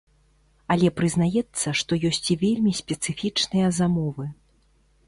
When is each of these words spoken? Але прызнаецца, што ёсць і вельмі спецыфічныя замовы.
Але 0.75 0.89
прызнаецца, 1.01 1.75
што 1.81 2.01
ёсць 2.09 2.23
і 2.37 2.41
вельмі 2.45 2.75
спецыфічныя 2.81 3.67
замовы. 3.83 4.25